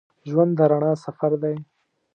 [0.29, 1.55] ژوند د رڼا سفر دی.